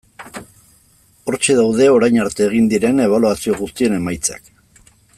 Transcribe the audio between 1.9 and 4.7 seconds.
orain arte egin diren ebaluazio guztien emaitzak.